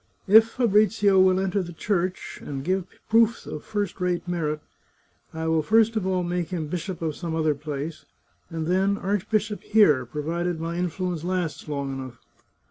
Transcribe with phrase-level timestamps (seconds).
[0.27, 3.71] If Fabrizio will enter the Church, and 123 The Chartreuse of Parma give proofs of
[3.71, 4.59] first rate merit,
[5.31, 8.05] I will first of all make him bishop of some other place,
[8.49, 12.17] and then archbishop here, pro vided my influence lasts long enough.